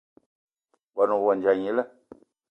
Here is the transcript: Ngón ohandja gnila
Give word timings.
Ngón 0.91 1.09
ohandja 1.15 1.51
gnila 1.55 1.83